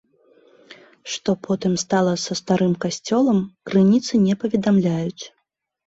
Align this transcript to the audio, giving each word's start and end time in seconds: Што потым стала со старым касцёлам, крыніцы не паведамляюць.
Што 1.15 1.31
потым 1.47 1.77
стала 1.83 2.13
со 2.25 2.33
старым 2.41 2.73
касцёлам, 2.89 3.39
крыніцы 3.71 4.13
не 4.27 4.33
паведамляюць. 4.43 5.23